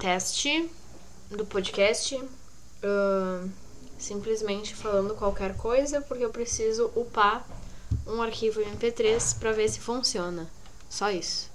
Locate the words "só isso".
10.88-11.49